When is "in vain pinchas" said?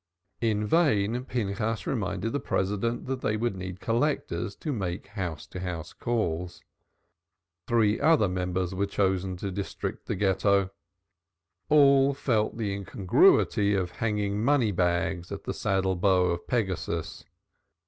0.41-1.85